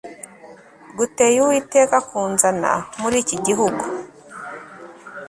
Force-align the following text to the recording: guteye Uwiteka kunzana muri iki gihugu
guteye 0.97 1.37
Uwiteka 1.45 1.97
kunzana 2.07 2.71
muri 2.99 3.15
iki 3.23 3.37
gihugu 3.45 3.83